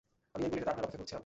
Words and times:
আমি 0.35 0.43
এই 0.45 0.51
গলিটাতে 0.53 0.69
আপনার 0.71 0.85
অপেক্ষা 0.87 0.99
করছিলাম। 1.01 1.19